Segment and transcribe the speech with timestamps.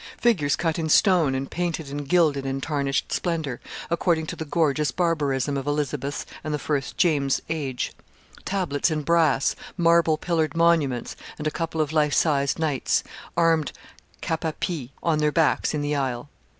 [0.17, 3.61] Figures cut in stone, and painted and gilded in tarnished splendour,
[3.91, 7.91] according to the gorgeous barbarism of Elizabeth's and the first James's age;
[8.43, 13.03] tablets in brass, marble pillared monuments, and a couple of life sized knights,
[13.37, 13.73] armed
[14.21, 16.29] cap à pie, on their backs in the aisle.